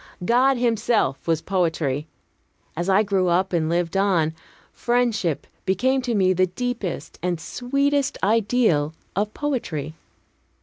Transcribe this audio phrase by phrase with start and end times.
[0.25, 2.07] God himself was poetry.
[2.75, 4.33] As I grew up and lived on,
[4.73, 9.93] friendship became to me the deepest and sweetest ideal of poetry.